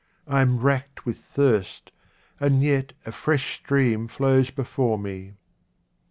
[0.25, 1.91] I am racked with thirst,
[2.39, 5.33] and yet a fresh stream flows before me.